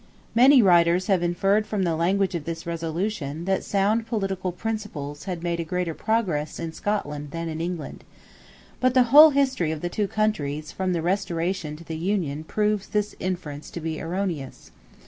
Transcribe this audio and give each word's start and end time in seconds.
Many 0.33 0.63
writers 0.63 1.05
have 1.05 1.21
inferred 1.21 1.67
from 1.67 1.83
the 1.83 1.95
language 1.95 2.33
of 2.33 2.45
this 2.45 2.65
resolution 2.65 3.45
that 3.45 3.63
sound 3.63 4.07
political 4.07 4.51
principles 4.51 5.25
had 5.25 5.43
made 5.43 5.59
a 5.59 5.63
greater 5.63 5.93
progress 5.93 6.59
in 6.59 6.73
Scotland 6.73 7.29
than 7.29 7.47
in 7.47 7.61
England. 7.61 8.03
But 8.79 8.95
the 8.95 9.03
whole 9.13 9.29
history 9.29 9.71
of 9.71 9.81
the 9.81 9.89
two 9.89 10.07
countries 10.07 10.71
from 10.71 10.93
the 10.93 11.03
Restoration 11.03 11.75
to 11.75 11.83
the 11.83 11.95
Union 11.97 12.43
proves 12.43 12.87
this 12.87 13.15
inference 13.19 13.69
to 13.69 13.79
be 13.79 14.01
erroneous. 14.01 14.71